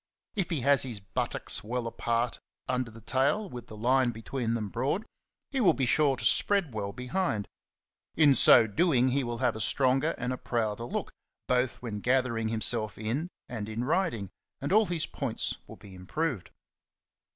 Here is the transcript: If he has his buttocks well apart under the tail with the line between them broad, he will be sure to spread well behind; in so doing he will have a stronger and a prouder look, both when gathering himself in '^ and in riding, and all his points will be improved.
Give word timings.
If 0.35 0.49
he 0.49 0.61
has 0.61 0.81
his 0.81 0.99
buttocks 0.99 1.63
well 1.63 1.85
apart 1.85 2.39
under 2.67 2.89
the 2.89 3.01
tail 3.01 3.47
with 3.47 3.67
the 3.67 3.77
line 3.77 4.09
between 4.09 4.55
them 4.55 4.67
broad, 4.67 5.05
he 5.51 5.61
will 5.61 5.75
be 5.75 5.85
sure 5.85 6.17
to 6.17 6.25
spread 6.25 6.73
well 6.73 6.91
behind; 6.91 7.47
in 8.15 8.33
so 8.33 8.65
doing 8.65 9.09
he 9.09 9.23
will 9.23 9.37
have 9.37 9.55
a 9.55 9.61
stronger 9.61 10.15
and 10.17 10.33
a 10.33 10.37
prouder 10.39 10.85
look, 10.85 11.11
both 11.47 11.83
when 11.83 11.99
gathering 11.99 12.47
himself 12.47 12.97
in 12.97 13.25
'^ 13.27 13.29
and 13.47 13.69
in 13.69 13.83
riding, 13.83 14.31
and 14.59 14.73
all 14.73 14.87
his 14.87 15.05
points 15.05 15.57
will 15.67 15.75
be 15.75 15.93
improved. 15.93 16.49